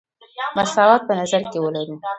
[0.57, 1.95] مساوات په نظر کې ولرو.